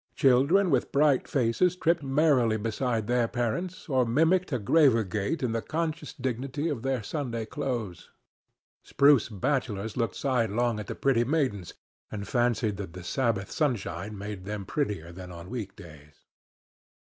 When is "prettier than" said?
14.65-15.31